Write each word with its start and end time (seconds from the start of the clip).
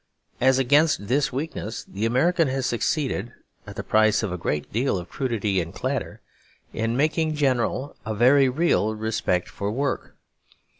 As 0.41 0.57
against 0.57 1.09
this 1.09 1.31
weakness 1.31 1.83
the 1.83 2.05
American 2.07 2.47
has 2.47 2.65
succeeded, 2.65 3.33
at 3.67 3.75
the 3.75 3.83
price 3.83 4.23
of 4.23 4.31
a 4.31 4.35
great 4.35 4.73
deal 4.73 4.97
of 4.97 5.09
crudity 5.11 5.61
and 5.61 5.71
clatter, 5.71 6.21
in 6.73 6.97
making 6.97 7.35
general 7.35 7.95
a 8.03 8.15
very 8.15 8.49
real 8.49 8.95
respect 8.95 9.47
for 9.47 9.71
work. 9.71 10.15